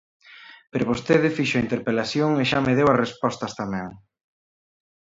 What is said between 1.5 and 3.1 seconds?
a interpelación e xa me deu as